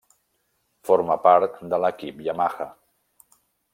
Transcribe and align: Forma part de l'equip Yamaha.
Forma 0.89 1.17
part 1.27 1.61
de 1.75 1.81
l'equip 1.85 2.25
Yamaha. 2.29 2.67